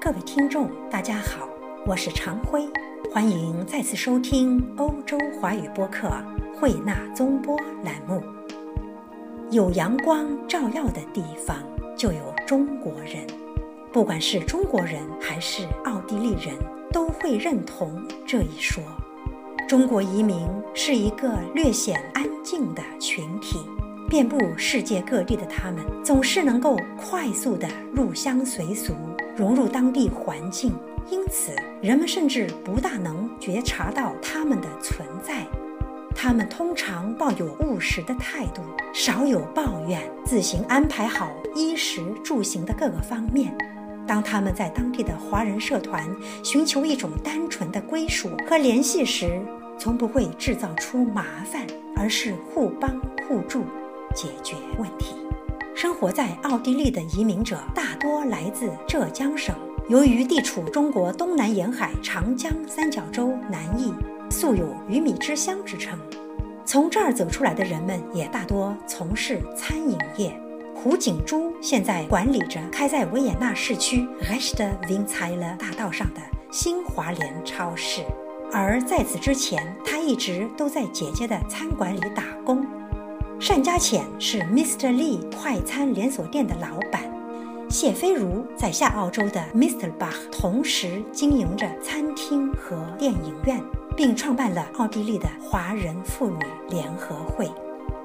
[0.00, 1.48] 各位听众，大家好，
[1.84, 2.64] 我是常辉，
[3.12, 6.08] 欢迎再次收听欧洲华语播客
[6.54, 8.22] 慧纳综播栏目。
[9.50, 11.56] 有阳光照耀的地方，
[11.96, 13.26] 就有中国人。
[13.92, 16.56] 不管是中国人还是奥地利人，
[16.92, 18.80] 都会认同这一说。
[19.68, 23.58] 中国移民是一个略显安静的群体，
[24.08, 28.94] 遍布世界各地的他们，总是能够快速地入乡随俗。
[29.38, 30.72] 融入当地环境，
[31.08, 35.46] 因此人们甚至不大能觉察到他们的存在。
[36.12, 38.60] 他们通常抱有务实的态度，
[38.92, 43.56] 少有抱怨，自行安排好衣食住行的各个方面。
[44.08, 46.04] 当他们在当地的华人社团
[46.42, 49.40] 寻求一种单纯的归属和联系时，
[49.78, 53.62] 从不会制造出麻烦，而是互帮互助，
[54.12, 55.14] 解决问题。
[55.80, 59.54] 生活在奥地利的移民者大多来自浙江省，
[59.88, 63.94] 由于地处中国东南沿海长江三角洲南翼，
[64.28, 65.96] 素有“鱼米之乡”之称。
[66.64, 70.36] 从这儿走出来的人们也大多从事餐饮业。
[70.74, 78.02] 胡景珠现在管理着开在维也纳市区 r e s t w i n z e l 大道上的新华联超市，
[78.52, 82.66] 而在此之前，他一直都在姐姐的餐馆里打工。
[83.40, 84.92] 单家浅是 Mr.
[84.92, 87.02] Lee 快餐连锁店的老板，
[87.68, 89.90] 谢飞如在下澳洲的 Mr.
[89.98, 93.60] Bach 同时经营着餐厅和电影院，
[93.96, 97.50] 并创办了奥地利的华人妇女联合会。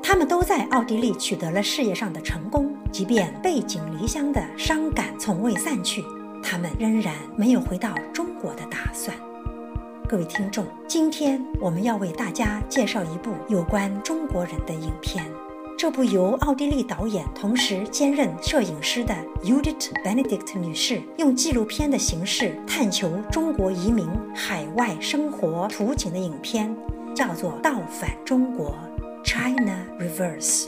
[0.01, 6.03] 他们都在奥地利取得了事业上的成功，即便背井离乡的伤感从未散去，
[6.41, 9.15] 他们仍然没有回到中国的打算。
[10.13, 15.25] 各位听众，今天我们要为大家介绍一部有关中国人的影片。
[15.75, 26.77] 这部由奥地利导演同时兼任摄影师的 Judith Benedict 女士用纪录片的形式探求中国移民海外生活图景的影片，
[27.15, 28.77] 叫做《倒反中国》
[29.25, 30.67] （China Reverse）。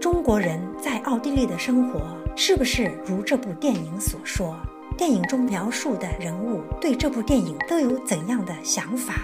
[0.00, 2.00] 中国人在奥地利的生活
[2.34, 4.56] 是不是如这部电影所说？
[4.98, 9.14] 电影中描述的人物对这部电影都有怎样的想法？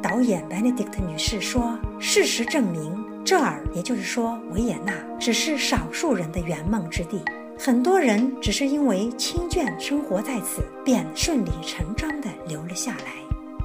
[0.00, 7.20] 导演 Benedict 女士说：“事实证明，这儿，也就是说维也纳，只是少数人的圆梦之地。
[7.58, 13.12] 很多人只是因为亲眷生活在此，便顺理成章地留了下来。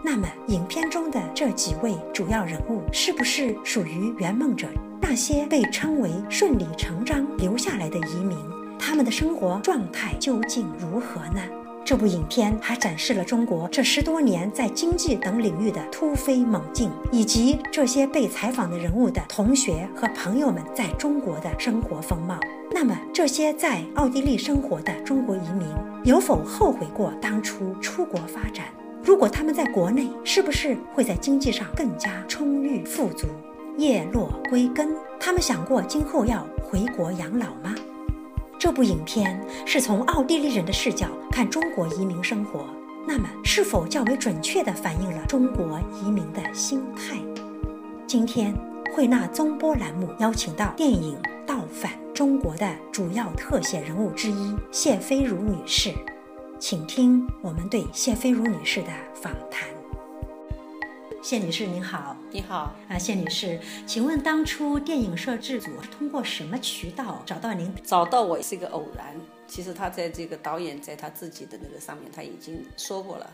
[0.04, 4.68] 那么，影片中的这几位主要人物是不是属于圆梦者？
[5.00, 8.36] 那些被称为顺理成章留下来的移民？”
[8.88, 11.42] 他们的生活状态究竟如何呢？
[11.84, 22.40] 这部影片还展示了中国这十多年在经济等领域的突飞猛进，以及这些被采访的人物的同学和朋友们在中国的生活风貌。
[22.72, 25.68] 那么，这些在奥地利生活的中国移民
[26.06, 28.68] 有否后悔过当初出国发展？
[29.04, 33.28] 如果他们在国内，是不是会在经济上更加充裕富足？
[33.78, 37.76] 叶落归根，他们想过今后要回国养老吗？
[38.60, 42.66] 这部影片是从奥地利人的视角看中国移民生活，
[43.08, 47.18] 那么是否较为准确地反映了中国移民的心态？
[48.08, 48.56] 今天
[48.96, 51.16] 慧纳综播栏目邀请到电影
[51.46, 55.94] 《倒反中国》的主要特写人物之一谢飞如女士，
[56.58, 59.70] 请听我们对谢飞如女士的访谈。
[61.22, 67.74] 谢女士您好，你好啊，谢女士，请问当初电影摄制组是通过什么渠道找到您？
[67.84, 69.20] 找到我是一个偶然。
[69.48, 73.28] 其实他在这个导演在他自己的那个上面他已经说过了，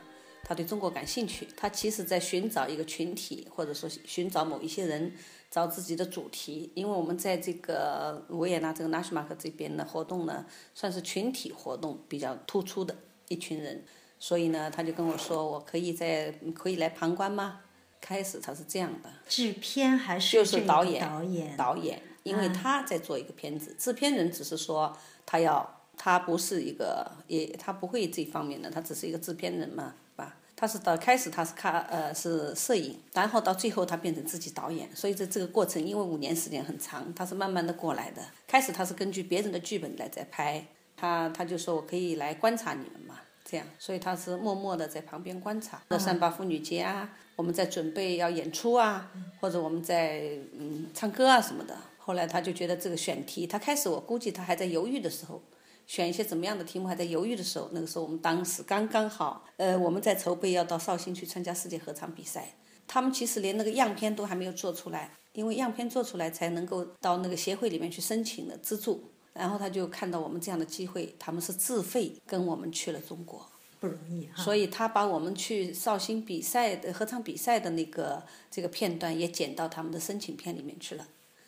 [0.45, 1.45] 他对中国感兴趣。
[1.57, 5.13] 他其实在寻找一个群体，或者说寻找某一些人，
[5.51, 6.71] 找自己的主题。
[6.73, 12.95] 因为我们在这个维也纳这个纳什马克这边的活动呢，算是群体活动比较突出的
[13.27, 13.83] 一群人，
[14.17, 17.59] 所以呢，他就跟我说，我可以在可以来旁观吗？
[18.03, 30.35] 开始他是这样的，制片还是就是导演导演导演，因为他在做一个片子，制片人只是说他要，他不是一个也他不会这方面的，他只是一个制片人嘛，吧？
[30.53, 38.21] 他是到开始他是看呃是摄影，然后到最后他变成自己导演，所以在这个过程，因为五年时间很长，他是慢慢的过来的。
[38.45, 40.67] 开始他是根据别人的剧本来在拍，
[40.97, 43.21] 他他就说我可以来观察你们嘛，
[43.53, 45.81] 这样，所以他是默默的在旁边观察。
[45.89, 47.09] 那三八妇女节啊。
[47.35, 49.11] 我们在准备要演出啊，
[49.41, 51.75] 或者我们在嗯唱歌啊什么的。
[51.97, 55.41] 后来他就觉得这个选题，他开始我估计他还在犹豫的时候，
[55.87, 57.69] 选一些怎么样的题目还在犹豫的时候。
[57.71, 62.49] 那个时候我们当时刚刚好，呃，我们在筹备要到绍兴去参加世界合唱比赛。
[62.87, 69.12] 他们其实连那个样片都还没有做出来，因为样片做出来才能够到那个协会里面去申请的资助。
[69.33, 73.49] 然后他就看到我们这样的机会，他们是自费跟我们去了中国。
[73.79, 74.41] 不容易哈。
[74.41, 81.05] 所以他把我们去绍兴比赛的合唱比赛的那个这个片段也剪到他们的申请片里面去了。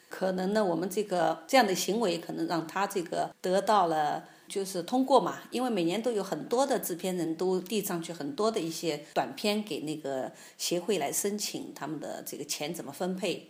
[0.10, 13.50] 可能呢，我们这个这样的行为可能让他这个得到了就是通过嘛，因为每年都有很多的制片人都递上去很多的一些短片给那个协会来申请他们的这个钱怎么分配。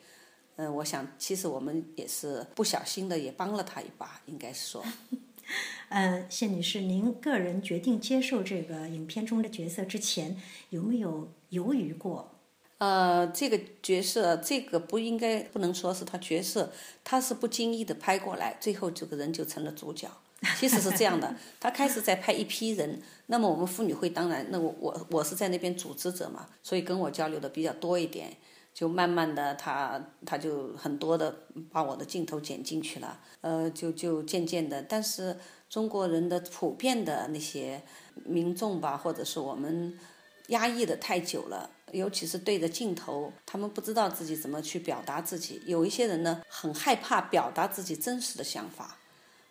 [0.58, 4.84] 嗯，我想其实我们也是不小心的也帮了他一把，应该是说。
[5.90, 10.36] 呃，谢女士，您个人决定接受这个影片中的角色之前，
[10.70, 12.32] 有没有犹豫过？
[12.80, 16.72] 呃，这个角色，这个不应该不能说是他角色，
[17.04, 20.10] 他是不经意的拍过来，最后这个人就成了主角。
[20.58, 28.36] 其实是这样的， 他开始在拍一批人，那么我们妇女会当然，那我我我是在那边组织者嘛，所以跟我交流的比较多一点。
[28.76, 31.34] 就慢慢的，他他就很多的
[31.72, 35.38] 把我的镜头剪进去了，呃，就就渐渐的，但是
[35.70, 37.82] 中国人的普遍的那些
[38.26, 39.98] 民众吧，或者是我们
[40.50, 48.98] 压抑的太久了，尤其是对着镜头，他们不知道自己怎么去表达自己，有一些人呢，很害怕表达自己真实的想法。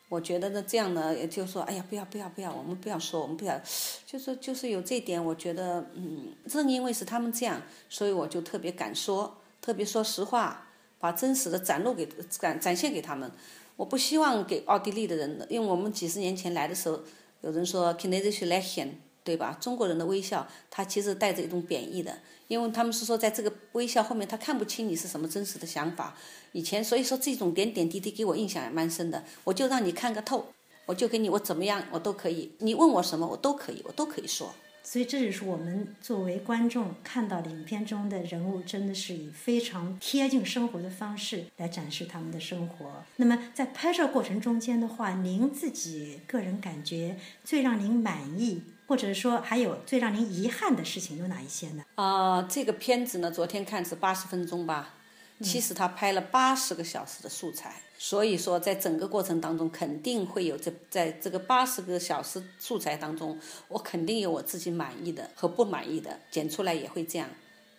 [0.08, 3.60] 我觉得呢，这样呢，也就是说，哎呀，不要不要不要，我们不要说，我们不要，
[4.06, 10.68] 就是就是有这点，我觉得，嗯，正因为是他们这样，所以我就特别敢说，特别说实话，
[11.00, 13.30] 把真实的展露给展展现给他们。
[13.76, 17.00] 我不希望给奥地利的人，因为我们几十年前来的时候，
[17.40, 18.90] 有人说 “Kinesische Lächeln”，
[19.24, 19.58] 对吧？
[19.60, 22.18] 中国人的微笑，它其实带着一种贬义的，
[22.48, 26.16] 因为他们是说，在这个微笑后面，他看不清你是什么真实的想法。
[26.52, 29.24] 以前，所以说这种点点滴滴给我印象也蛮深的。
[29.44, 30.46] 我就让你看个透，
[30.86, 32.52] 我就给你，我怎么样我都可以。
[32.58, 34.54] 你问我什么，我都可以，我都可以说。
[34.86, 43.02] 所以这就是我们作为观众看到影片中的人物，真的是以非常贴近生活的方式来展示他们的生活。
[43.16, 51.84] 那么在拍摄过程中间的话，您自己个人感觉最让您满意，或者说还有最让您遗憾的事情有哪一些呢？
[51.94, 54.94] 啊，这个片子呢，昨天看是八十分钟吧。
[55.42, 63.36] 其实他拍了八十个小时的素材，所以说在整个过程当中肯定会有这在这个八十个小时素材当中，
[63.66, 67.28] 我肯定有我自己满意的和不满意的，剪出来也会这样。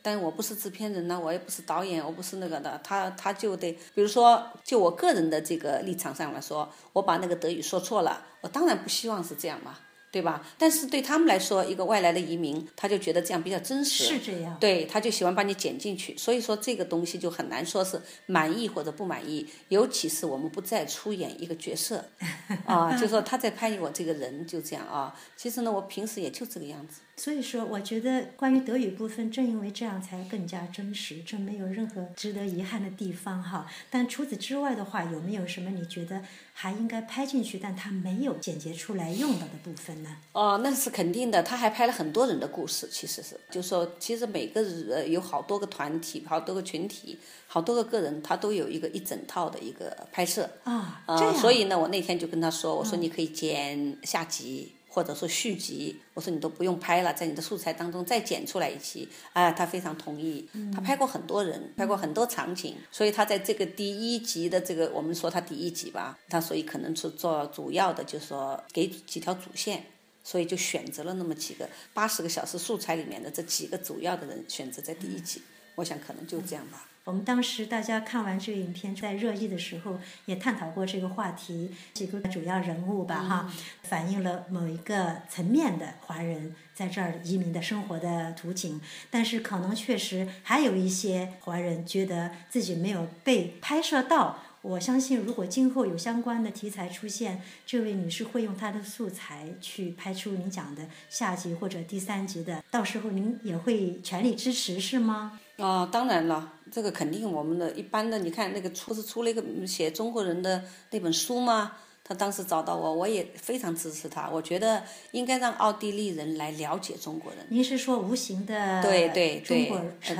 [0.02, 9.80] 但我不是制片人呢，我也不是导演，我不是那个的，他他就得，比如说就我个人的这个立场上来说，我把那个德语说错了，我当然不希望是这样嘛。
[10.16, 10.42] 对吧？
[10.58, 14.06] 但是对他们来说，一个外来的移民，他就觉得这样比较真实。
[14.06, 14.56] 是这样。
[14.62, 16.16] 对，他就喜欢把你剪进去。
[16.16, 19.46] 所以说这个东西就很难说是满意或者不满意。
[19.68, 22.02] 尤其是我们不再出演一个角色，
[22.66, 25.14] 啊，就说他在拍我这个人就这样啊。
[25.36, 27.02] 其实呢，我平时也就这个样子。
[27.18, 33.66] 所以说，我觉得关于德语部分，正因为这样才更加真实，这没有任何值得遗憾的地方哈。
[33.90, 36.22] 但除此之外的话，有没有什么你觉得
[36.54, 40.18] 还应该拍进去，但他没有剪辑出来用到的部分呢？
[40.34, 41.42] 哦，那是肯定的。
[41.42, 51.02] 他还拍了很多人的故事，其实是，就说其实每个人有好多个团体，好多个群体，好多个个人，他都有一个一整套的一个拍摄啊。
[51.06, 54.74] 啊，所以呢，我那天就跟他说，我说你可以剪下集。
[54.96, 60.48] 或者说续集，我说你都不用拍了，在你的素材当中再剪出来一期，啊，他非常同意。
[60.74, 69.84] 他拍过很多人，拍过很多场景，所以他在这个第一集的这个，我们说他第一集吧，他所以可能是做主要的，就是说给几条主线，
[70.24, 75.42] 所以就选择了那么几个八十个小时素材里面的这几个主要的人选择在第一集，
[75.76, 76.88] 我想可能就这样吧。
[77.06, 88.82] 我们当时大家看完这个影片，在热议的时候也探讨过这个话题，几个主要人物吧，哈，反映了某一个层面的华人在这儿移民的生活的图景。
[89.12, 94.40] 但是可能确实还有一些华人觉得自己没有被拍摄到。
[94.64, 105.40] 我相信，如果今后有相关的题材出现，这位女士会用她的素材去拍出您讲的下集或者第三集的，到时候您也会全力支持，是吗？
[105.58, 111.74] 啊，当然了，这个肯定我们的一般的，你看那个出是出了一个写中国人的那本书吗？
[112.08, 114.30] 他当时找到我，我也非常支持他。
[114.30, 117.44] 我觉得应该让奥地利人来了解中国人。
[117.50, 119.72] 您是说无形的对对对，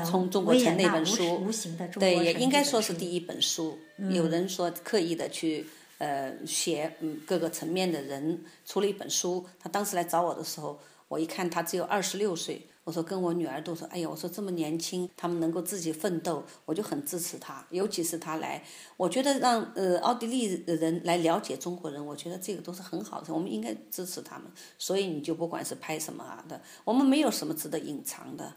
[0.04, 3.78] 从中国城那本书，无形的中国对，也应该说是第一本书。
[4.10, 5.68] 有人说刻意的去
[6.00, 9.46] 呃写嗯各个层面的人出了一本书。
[9.60, 12.66] 他当时来找我的时候，我一看他只有二十六岁。
[12.86, 17.66] 我说跟我女儿都说，哎呀，我说这么年轻，他们能够自己奋斗，我就很支持他。
[17.72, 18.64] 尤其是他来，
[18.96, 24.46] 我觉得让呃奥地利人来了解中国人，我觉得这个都是很好的，我们应该支持他们。
[24.78, 28.54] 所以你就不管是拍什么啊的，我们没有什么值得隐藏的。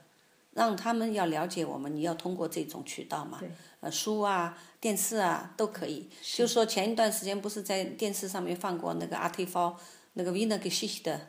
[0.53, 3.41] 让他们要了解我们，你要通过这种渠道嘛，
[3.81, 6.09] 呃，书啊、电视啊都可以。
[6.21, 9.73] 就是说前一段时间不是在电视上面放过那个阿提夫
[10.15, 11.21] 那个 Vina g e s h i 的，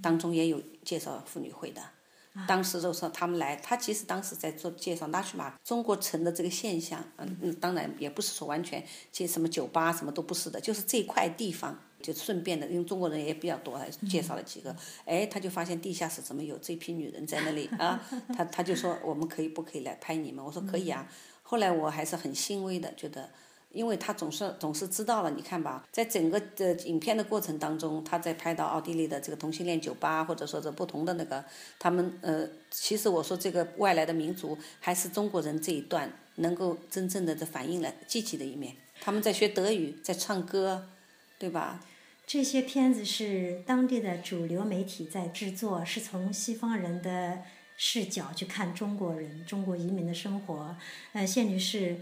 [0.00, 1.82] 当中也有介绍妇女会的。
[2.46, 18.00] 当时就说他们来，他其实当时在做介绍拉曲马中国城的这个现象，嗯嗯，当然也不是说完全介什么酒吧什么都不是的，就是这块地方就顺便的，因为中国人也比较多，还介绍了几个，哎，他就发现地下室怎么有这批女人在那里啊？
[18.36, 20.44] 他他就说我们可以不可以来拍你们？
[20.44, 21.06] 我说可以啊。
[21.42, 23.28] 后来我还是很欣慰的，觉得。
[23.72, 31.44] 因为他总是总是知道了，你看吧，在整个的影片的过程当中，他在拍到奥地利的这个同性恋酒吧，或者说是不同的那个，
[31.78, 38.74] 他们呃，其实我说这个外来的民族还是中国人这一段能够真正的在反映了积极的一面。
[39.00, 40.88] 他们在学德语，在唱歌，
[41.38, 41.80] 对吧？
[42.26, 47.38] 这些片子是当地的主流媒体在制作，是从西方人的
[47.76, 50.76] 视角去看中国人、中国移民的生活。
[51.12, 51.96] 呃，谢女士。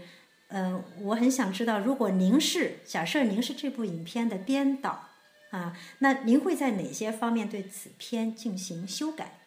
[0.49, 5.07] 嗯，我很想知道，如果您是假设您是这部影片的编导
[5.51, 9.39] 啊，那您会在哪些方面对此片进行修改？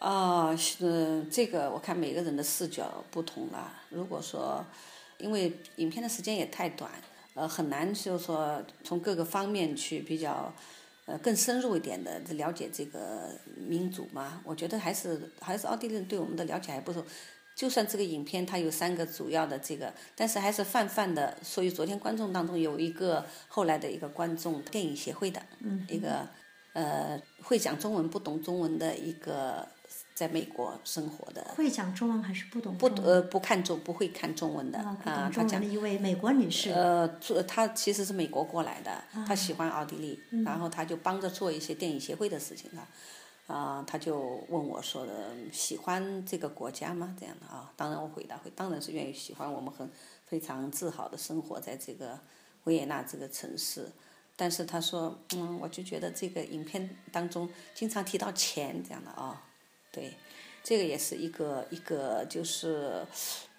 [0.00, 3.72] 啊，是这个，我看每个人的视角不同了。
[3.88, 4.62] 如果说，
[5.16, 6.90] 因为影片的时间也太短，
[7.32, 10.52] 呃，很难就是说从各个方面去比较，
[11.06, 14.42] 呃，更深入一点的了解这个民族嘛。
[14.44, 17.02] 我觉得还是还是奥地利人对我们的了解还不够。
[17.54, 21.36] 就算这个影片它有三个主要的这个，但是还是泛泛的。
[21.42, 25.40] 所以昨天观众当中有一个后来的一个观众，电影协会的
[25.88, 26.26] 一个
[26.72, 29.68] 呃会讲中文不懂中文的一个
[30.14, 31.44] 在美国生活的。
[31.56, 32.76] 会讲中文还是不懂？
[32.76, 36.72] 不呃不看中不会看中文的啊，他讲的一位美国女士。
[36.72, 42.88] 呃，做她其实是美国过来的，她喜欢奥地利，然后她就帮着做一些电影协会的事情了。
[43.46, 47.14] 啊，他就问我说的喜欢这个国家吗？
[47.18, 49.52] 这样的啊，当然我回答会，当然是愿意喜欢。
[49.52, 49.90] 我们很
[50.26, 52.18] 非常自豪的生活在这个
[52.64, 53.90] 维也纳这个城市。
[54.36, 59.44] 但是他说，嗯，我就觉得这个影片当中经常提到钱这样的啊，
[59.92, 60.16] 对，
[60.62, 63.06] 这个也是一个一个就是。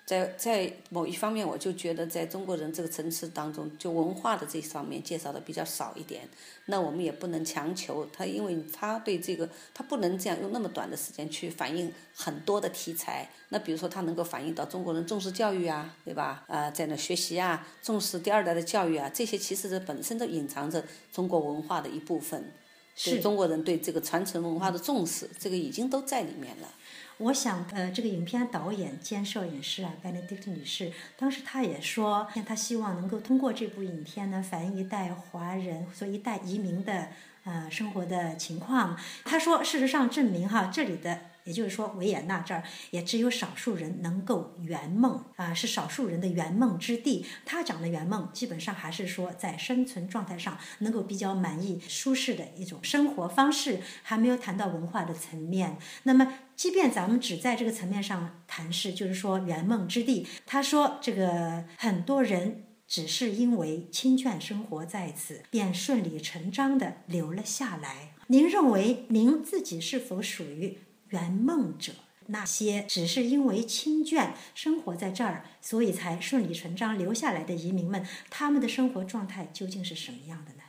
[0.06, 6.30] 在在某一方面，我就觉得在中国人这个层次当中，就文化的这方面介绍的比较少一点。
[6.68, 13.28] 那我们也不能强求他，因为他对这个他不能这样用那么短的时间去反映很多的题材。
[13.50, 16.44] 那比如说他能够反映到中国人重视教育啊，对吧？
[16.48, 22.52] 啊，在那学习啊，重视第二代的教育啊，这些其实是本身都隐藏着中国文化的一部分，
[22.96, 26.70] 是中国人对这个传承文化的重视，这个已经都在里面了。
[27.18, 37.10] 我想，呃，这个影片导演兼摄影师啊，Benedict 女士，当时她也说，她希望能够通过这部影片呢，反映一代华人，或一代移民的
[37.44, 38.98] 呃生活的情况。
[39.24, 41.20] 她说，事实上证明哈，这里的。
[41.46, 47.26] 也就是说，维也纳这儿也只有少数人能够圆梦啊，是少数人的圆梦之地。
[47.46, 55.78] 他讲的圆梦，基本上还是说在生存状态上能够比较满意、舒适的一种生活方式，还没有谈到文化的层面。
[56.04, 68.14] 那么，即便咱们只在这个层面上谈是，就是说圆梦之地，他说这个很多人只是因为亲眷生活在此，便顺理成章地留了下来。
[68.28, 70.80] 您认为您自己是否属于？
[71.16, 71.94] 圆梦者，
[72.28, 80.64] 那些只是因为亲眷生活在这儿，所以才顺理成章留下来的移民们，他们的生活状态究竟是什么样的呢？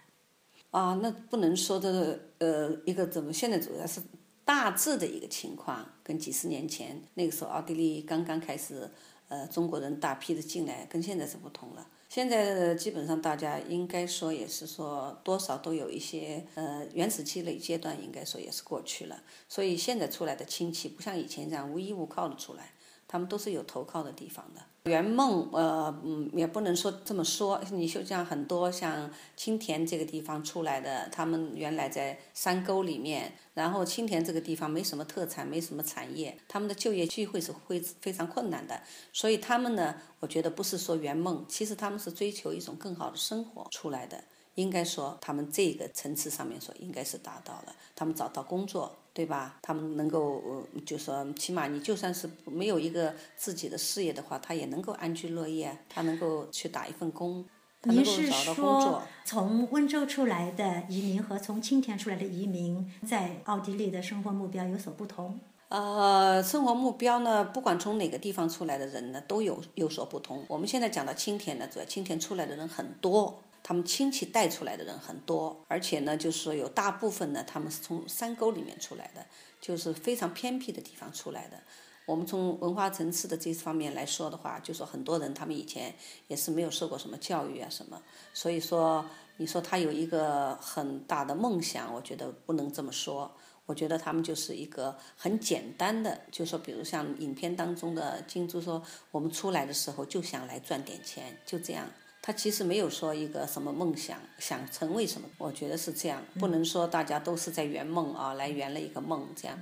[0.70, 4.00] 啊，那不能说的，呃，一个怎么现在主要是
[4.44, 8.88] 大致的一个情况，跟几十年前那个时候奥地利刚刚开始，
[9.28, 11.84] 呃，中国人大批的进来，跟现在是不同了。
[12.08, 19.22] 现在基本上大家应该说也是说多少都有一些呃原始积累阶段，应该说也是过去了。
[19.48, 22.72] 所以现在出来的亲戚不像以前这样无依无靠的出来，
[23.08, 24.60] 他们都是有投靠的地方的。
[24.90, 27.60] 圆梦，呃，嗯，也不能说这么说。
[27.72, 38.80] 你就像很多像青田这个地方出来的，他们原来在山沟里面，然后青田这个地方没什么特产，没什么产业，他们的就业机会是会非常困难的。
[39.12, 44.22] 所以他们呢，我觉得不是说圆梦，其实他们是追求一种更好的生活出来的。
[44.56, 47.74] 应该说，他们这个层次上面说，应该是达到了。
[47.94, 49.58] 他们找到工作，对吧？
[49.62, 57.44] 他们能够，就说起码你就算是没有一个自己的事业的话，他也能够安居乐业，他能够去打一份工，
[57.80, 59.02] 他能够找到工作。
[59.24, 65.38] 从温州出来的移民和从青田出来的移民，在奥地利的生活目标有所不同？
[65.68, 70.44] 呃，生活目标呢，不管从哪个地方出来的人呢，都有有所不同。
[70.48, 73.42] 我们现在讲到青田呢，主要青田出来的人很多。
[73.66, 79.26] 他们亲戚带出来的人很多，而且呢，就是说有大部分呢，他们是从山沟里面出来的，
[79.60, 81.60] 就是非常偏僻的地方出来的。
[82.04, 85.92] 我们从文化层次的这方面来说的话，就说很多人他们以前
[86.28, 88.00] 也是没有受过什么教育啊什么，
[88.32, 89.04] 所以说
[89.38, 93.36] 你说他有一个很大的梦想，我觉得不能这么说。
[93.64, 98.80] 我觉得他们就是一个很简单的，就说比如像影片当中的金珠说，
[99.10, 101.90] 我们出来的时候就想来赚点钱，就这样。
[102.26, 105.28] 他其实没有说一个什么梦想，想成为什么。
[105.38, 109.56] 我觉得是这样，不能说大家都是在圆梦啊，来圆了一个梦这样。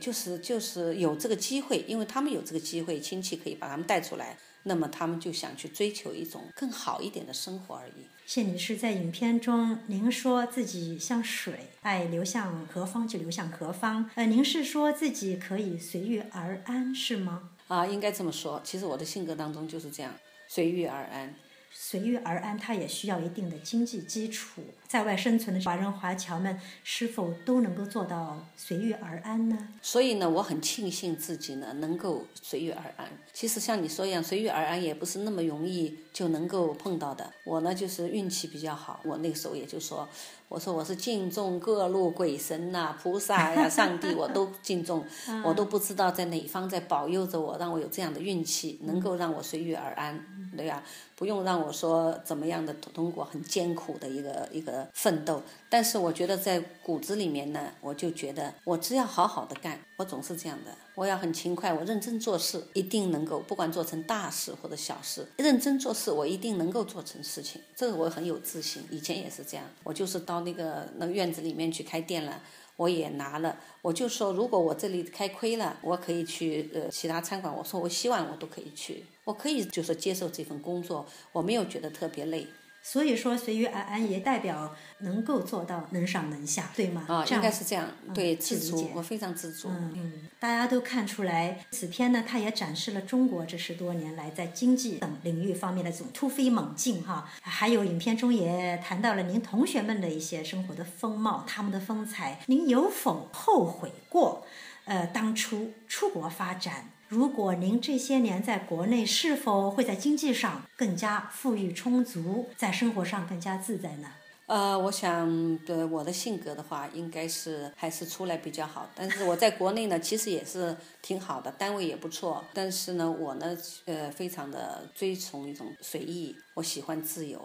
[0.00, 8.08] 就是就是有这个机会，因为他们有这个机会，亲戚可以把他们带出来，那么他们就想去追求一种更好一点的生活而已。
[8.26, 14.10] 谢女士在影片中，您说自己像水，爱流向何方就流向何方。
[14.16, 17.50] 呃，您是说自己可以随遇而安，是吗？
[17.68, 18.60] 啊，应该这么说。
[18.64, 20.12] 其实我的性格当中就是这样，
[20.48, 21.32] 随遇而安。
[21.74, 24.62] 随遇而安，它也需要一定的经济基础。
[24.86, 29.68] 在外生存的华人华侨们，是否都能够做到随遇而安呢？
[29.80, 33.08] 所以呢，我很庆幸自己呢能够随遇而安。
[33.32, 37.32] 其实像你说一样，随遇而安也不是那么容易就能够碰到的。
[37.44, 40.06] 我呢就是运气比较好，我那个时候也就说，
[40.48, 45.02] 我说我是敬重各路鬼神呐、菩萨呀、 上帝，我都敬重，
[45.42, 50.22] 我都不知道在哪方在保佑着我，让我有这样的运气，能够让我随遇而安，
[50.56, 50.82] 对呀，
[51.16, 54.88] 不用让我说怎么样的通过很艰苦的一个一个。
[54.94, 68.84] 奋斗，但是我觉得在骨子里面呢，我就觉得我只要好好的干，我总是这样的，我要很勤快，我认真做事，一定能够，不管做成大事或者小事，认真做事，我一定能够做成事情，这个我很有自信。
[68.90, 72.40] 以前也是这样，我就是到那个那院子里面去开店了，
[72.76, 82.46] 我也拿了，我就说如果我这里开亏了，我可以去呃其他餐馆，我说我希望我都可以去，我可以就是接受这份工作，我没有觉得特别累。
[82.84, 87.06] 所以说，随遇而安也代表能够做到能上能下，对吗？
[87.06, 87.88] 啊，应该是这样。
[88.12, 89.68] 对，自足，我非常知足。
[89.68, 97.30] 嗯嗯，大家都看出来，此片呢，它也展示了中国这十多年来在经济等领域方面的这种突飞猛进哈。
[97.40, 102.40] 还有影片中也谈到了您同学们的一些生活的风貌，他们的风采。
[102.46, 104.44] 您有否后悔过？
[104.86, 106.90] 呃，当初出国发展？
[107.12, 114.08] 如果您这些年在国内，是否会在经济上更加富裕充足，在生活上更加自在呢？
[114.46, 118.88] 呃，我想的我的性格的话，应该是还是出来比较好。
[118.94, 122.42] 但是我在国内呢，其实也是挺好的，单位也不错。
[122.54, 127.38] 但是呢，我呢，呃，非常的追崇一种随意，我喜欢自由。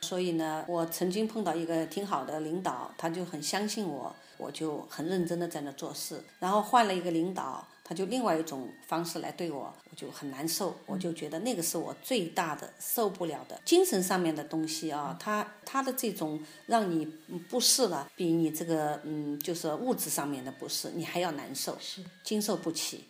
[0.00, 6.20] 所以呢，我曾经碰到一个挺好的领导，他就很相信我，我就很认真的在那做事。
[6.40, 7.64] 然后换了一个领导。
[7.84, 17.04] 他就另外一种方式来对我，我就很难受，我就觉得那个是我最大的受不了的精神上面的东西啊，他他的这种让你
[17.50, 23.04] 不适了，比你这个嗯就是物质上面的不适你还要难受，是经受不起。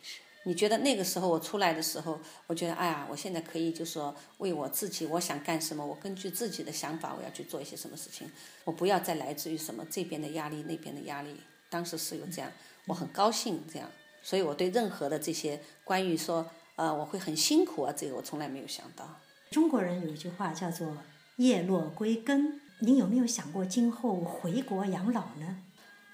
[0.45, 8.29] 你觉得那个时候我出来的时候，我觉得哎呀，我现在可以就说为我自己，我想干什么，我根据自己的想法，我要去做一些什么事情，
[8.65, 11.37] 我不要再来自于什么这边的压力那边的压力。
[11.71, 12.51] 当时是有这样，
[12.87, 13.89] 我很高兴这样。
[14.23, 19.05] 所以我对任何的这些关于说，呃，我会很辛苦啊，这个我从来没有想到。
[19.51, 20.97] 中国人有一句话叫做
[21.37, 25.59] “叶落归根”，您有没有想过今后回国养老呢？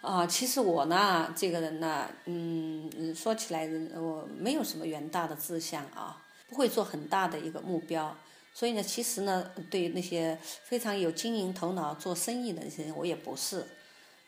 [0.00, 8.16] 啊，其实我呢，这个人呢，嗯，说起来，我没有什么远大的志向啊，不会做很大的一个目标。
[8.54, 13.64] 所以呢，其实呢，对于那些非常有经营头脑、做生意的那些人，我也不是。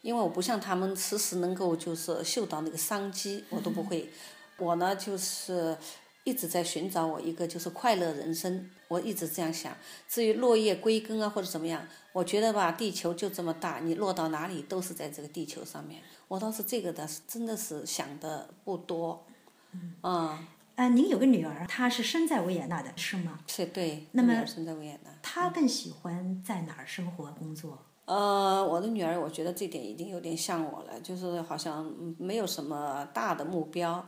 [0.03, 4.11] 因为我不像他们时时能够就是嗅到那个商机，我都不会。
[4.59, 5.77] 我呢就是
[6.25, 9.77] 一直在寻找我一个就是快乐人生，我一直这样想。
[10.09, 16.03] 至于落叶归根啊或者怎么样，我觉得吧，地球就这么大，你落到哪里都是在这个地球上面。
[16.29, 19.27] 我倒是这个的，真的是想的不多。
[19.73, 19.95] 嗯。
[20.03, 20.49] 啊。
[20.77, 23.39] 啊，您有个女儿，她是生在维也纳的，是吗？
[23.47, 24.07] 是，对。
[24.13, 25.11] 那么生在维也纳。
[25.21, 27.87] 她更喜欢在哪儿生活工作？
[28.11, 34.05] 呃，我的女儿，我觉得这点已经有点像我了，就是好像没有什么大的目标，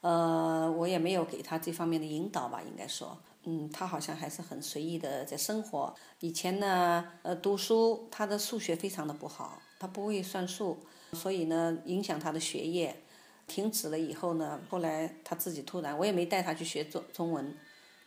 [0.00, 5.94] 呃，我也没有给她这方面的引导吧，应该说，嗯，她好像还是很随意的在生活。
[6.18, 10.78] 以前呢，呃，读书，她的数学非常的不好，她不会算数，
[11.12, 13.04] 所以呢，影响她的学业，
[13.46, 17.56] 停止了以后呢，后来她自己突然，我也没带她去学中中文。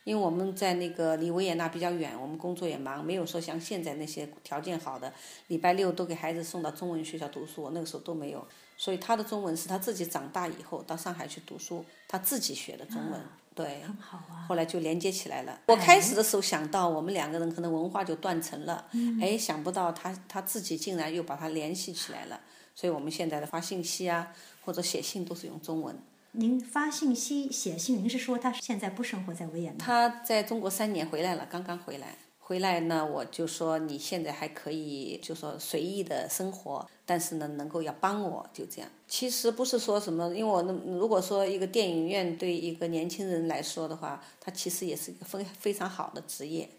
[0.07, 5.11] 因为我们在那个离维也纳比较远，我们工作也忙，没有说像现在那些条件好的，
[5.47, 8.47] 礼拜六都给孩子送到中文学校读书，那个时候都没有。
[8.77, 13.19] 所以他的中文是他自己长大以后到上海去读书，他自己学的中文。
[13.53, 14.47] 对，很好啊。
[14.47, 15.59] 后来就连接起来了。
[15.65, 18.87] 我开始的时候想到我们两个人可能文化就断层了，
[19.21, 22.39] 哎，想不到他他自己竟然又把它联系起来了。
[22.73, 24.31] 所以我们现在的发信息啊，
[24.63, 25.99] 或者写信都是用中文。
[26.39, 29.77] 您发信息、写信，您是说他现在不生活在维也纳？
[29.79, 32.15] 他在中国三年回来了，刚刚回来。
[32.37, 38.89] 回来呢，我就说你现在还可以，就说随意的生活，但是呢，能够要帮我，就这样。
[39.07, 46.69] 其实不是说什么，因为我那如果说一个电影院对一个年轻人来说的话，它其实也是一个非非常好的职业。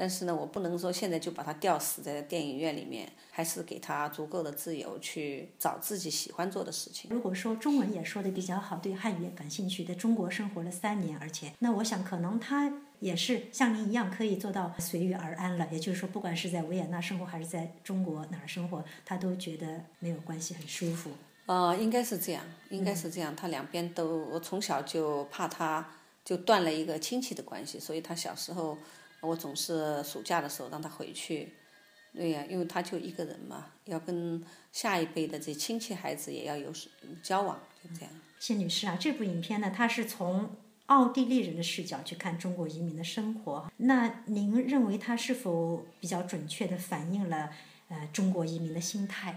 [0.00, 7.10] 但是呢，我不能说现在就把他吊死在电影院里面，还是给他足够的自由去找自己喜欢做的事情。
[7.10, 15.68] 如果说中文也说的比较好，对汉语也感兴趣，在中国生活了三年，而且那我想可能他也是像您一样可以做到随遇而安了。
[15.70, 21.10] 也就是说，不管是在维也纳生活还是在中国哪儿生活，他都觉得没有关系，很舒服。
[21.44, 23.36] 呃，应该是这样，应该是这样。
[23.36, 25.86] 他两边都，我从小就怕他
[26.24, 28.78] 就断了一个亲戚的关系，所以他小时候。
[29.20, 31.52] 我总是暑假的时候让他回去，
[32.14, 36.72] 对呀，因为他就一个人嘛，要跟下一辈的这亲戚孩子也要有
[37.22, 38.10] 交往，就这样。
[38.38, 40.50] 谢女士啊，这部影片呢，它是从
[40.86, 43.70] 奥地利人的视角去看中国移民的生活。
[43.76, 47.50] 那您认为它是否比较准确的反映了
[47.88, 49.36] 呃中国移民的心态？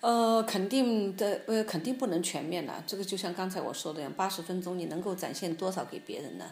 [0.00, 2.84] 呃，肯定的，呃，肯定不能全面了。
[2.86, 6.44] 这个就像刚才我说的样，八十分钟你能够展现多少给别人呢？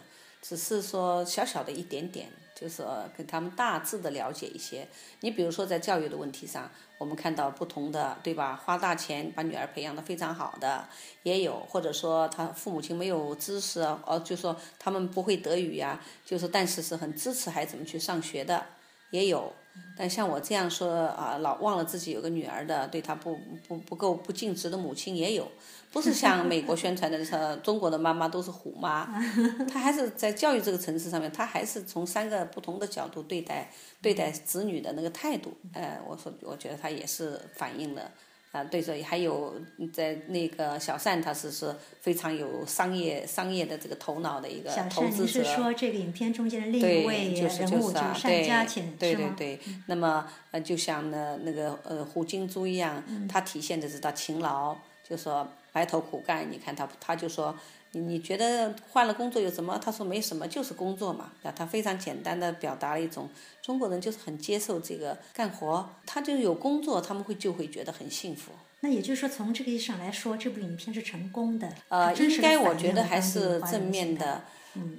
[0.47, 2.83] 只是说小小的一点点，就是
[3.17, 4.87] 跟他们大致的了解一些。
[5.21, 8.61] 你比如说在教育的问题上，我们看到不同的，对吧？
[8.63, 10.87] 花大钱把女儿培养的非常好的，
[11.23, 18.63] 也有；或者说他父母亲没有知识，哦，就说他们不会德语呀，就是但是是很支持孩子们去上学的，
[19.09, 19.51] 也有。
[19.97, 23.35] 但像我这样说啊，老忘了自己有个女儿的，对她不
[23.67, 25.51] 不不够不尽职的母亲也有。
[25.95, 29.05] 不是像美国宣传的说中国的妈妈都是虎妈，
[29.71, 35.53] 她还是在教育这个层次上面，她还是从三个不同的角度对待对待子女的那个态度。
[35.71, 38.11] 呃，我说我觉得她也是反映了
[38.51, 39.55] 啊，对着还有
[39.93, 45.41] 在那个小善，他是是非常有商业商业的这个头脑的一个投资者。
[45.41, 54.75] 小善，是说这个影片中间的另一位人物就是单家钱对对对，那么呃，就像那那个呃胡金珠一样，他体现的是他勤劳，
[55.07, 55.47] 就说。
[55.75, 57.53] 埋头苦干，你看他，他就说，
[57.91, 59.77] 你你觉得换了工作有什么？
[59.77, 61.33] 他说没什么，就是工作嘛。
[61.43, 63.29] 那他非常简单的表达了一种
[63.61, 68.53] 中国人就是很接受这个干活，他就有工作，他们会就会觉得很幸福。
[68.79, 71.69] 那也就是说，从这个意义上来说，这部影片是成功的。
[71.89, 74.45] 呃，应该我觉得还是正面的。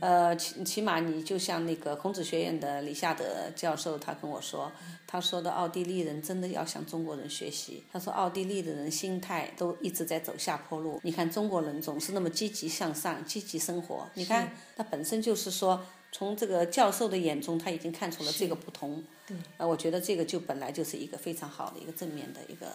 [0.01, 4.71] 呃，起起码你就像那个孔子学院的李夏德教授，他跟我说，
[5.07, 7.85] 他说的奥地利人真的要向中国人学习。
[7.93, 14.09] 他说奥地利的人心态都一直在走下坡路，你看中国人总是那么积极向上、积极生活。
[14.15, 19.03] 你看，他本身就是说，从这个教授的眼中，他已经看出了这个不同。
[19.27, 19.37] 对。
[19.59, 22.67] 呃，我觉得这个就本来就是一个非常好的一个正面的一个。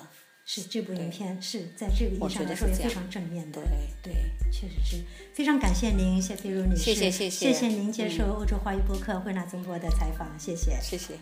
[0.46, 3.62] 是这部影片是在这个意义上来说也非常正面的，
[4.04, 4.14] 对，
[4.52, 11.14] 确实是非常感谢您，谢菲如女士，谢谢谢谢，谢谢您接受欧洲华语播客惠纳中国的采访，谢谢，谢谢。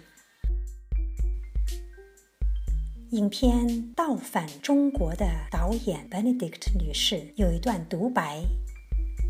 [3.11, 8.43] 影片《倒反中国》的导演 Benedict 女士有一段独白，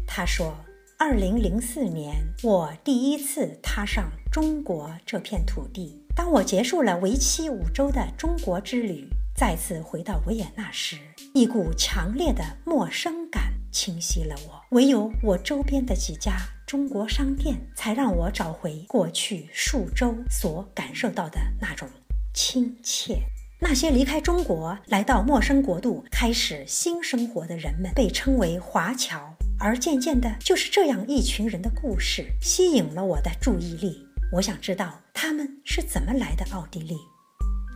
[0.05, 0.53] 她说
[0.99, 10.97] ：“二零零四年，我第一次踏上中国这片土地，当我结束了为期五周的中国之旅。”再次回到维也纳时，
[11.33, 14.61] 一股强烈的陌生感侵袭了我。
[14.71, 16.33] 唯有我周边的几家
[16.67, 21.87] 中国商店，才让我找回过去数周所感受到的那种
[22.33, 23.21] 亲切。
[23.61, 29.33] 那些离开中国来到陌生国度开始新生活的人们，被称为华侨。
[29.57, 34.05] 而渐渐的，就是这样一群人的故事吸引了我的注意力。
[34.33, 36.97] 我想知道他们是怎么来的奥地利。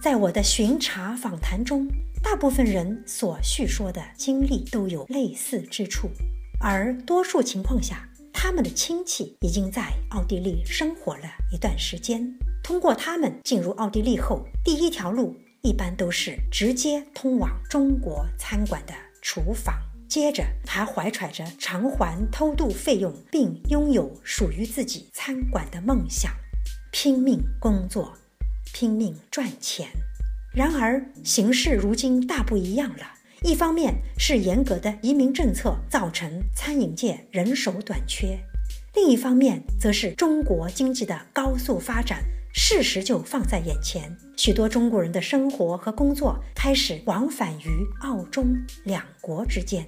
[0.04, 1.88] 在我的巡查访谈中，
[2.22, 6.10] 大部分人所叙说的经历都有类似之处，
[6.60, 12.22] 而多数情况下，他们的亲戚已经在奥地利生活了一段时间。
[12.62, 19.74] 通过他们进入奥地利后，第一条路一般都是直接通往中国餐馆的厨房，
[20.10, 26.30] 接着还怀揣着偿还偷渡费用并拥有属于自己餐馆的梦想，
[26.92, 28.14] 拼命工作。
[28.74, 29.88] 拼命赚钱，
[30.54, 33.06] 然而形势如今大不一样了。
[33.44, 38.40] 一方面是严格的移民政策造成餐饮界人手短缺，
[38.96, 44.18] 另一方面，则是中国经济的高速发展，事实就放在眼前。
[44.36, 48.56] 许多中国人的生活和工作开始往返于澳中
[48.86, 49.86] 两国之间。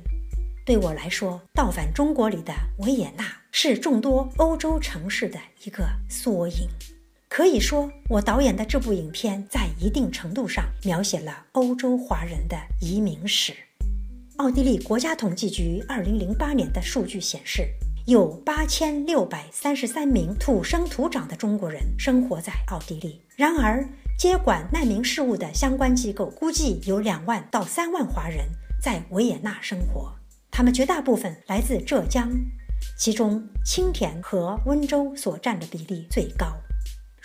[0.65, 6.67] 对我来说，《倒返中国》里的维也纳是众多欧洲城市的一个缩影。
[7.35, 13.53] 可以说，我导演的这部影片在一定程度上描写了欧洲华人的移民史。
[14.37, 17.67] 奥地利国家统计局2008年的数据显示。
[18.05, 23.19] 有八千六百三十三名土生土长的中国人生活在奥地利。
[23.35, 23.85] 然而，
[24.17, 28.45] 接管难民事务的相关机构估计有两万到三万华人
[28.81, 30.13] 在维也纳生活，
[30.51, 32.31] 他们绝大部分来自浙江，
[32.97, 36.53] 其中青田和温州所占的比例最高。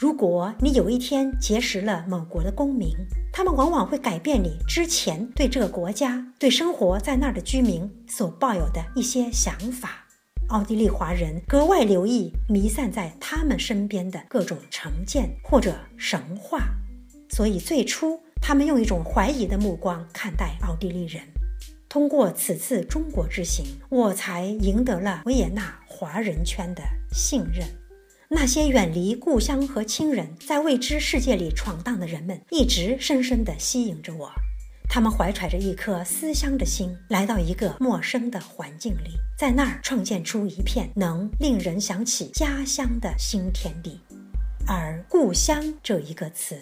[0.01, 2.89] 如果你有一天结识了某国的公民，
[3.31, 10.07] 他们往往会改变你之前对这个国家、对生活在那儿的居民所抱有的一些想法。
[10.49, 16.61] 奥地利华人格外留意弥散在他们身边的各种成见或者神话，
[17.29, 21.23] 所以最初他们用一种怀疑的目光看待奥地利人。
[21.91, 26.83] 通过此次中国之行，我才赢得了维也纳华人圈的
[27.13, 27.69] 信任。
[28.33, 34.31] 那些远离故乡和亲人，在未知世界里闯荡的人们，一直深深地吸引着我。
[34.89, 44.01] 他们怀揣着一颗思乡的心，来到一个陌生的环境里，在那儿创建出一片能令人想起家乡的新天地。
[44.65, 46.57] 而“故乡”这一个词，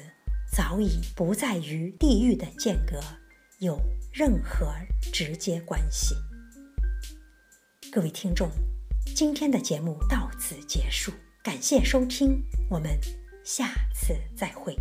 [0.50, 2.98] 早已不再与地域的间隔
[3.58, 3.78] 有
[4.10, 4.72] 任何
[5.12, 6.14] 直接关系。
[7.92, 8.48] 各位听众，
[9.14, 11.12] 今天的节目到此结束，
[11.48, 12.90] 感谢收听，我们
[13.42, 14.76] 下次再会。